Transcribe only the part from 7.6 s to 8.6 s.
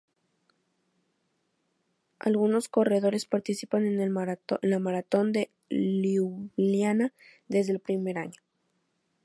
el primer año.